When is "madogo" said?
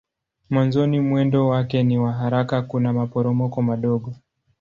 3.61-4.13